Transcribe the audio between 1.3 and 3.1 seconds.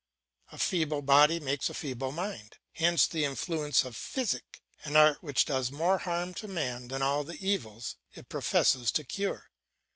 makes a feeble mind. Hence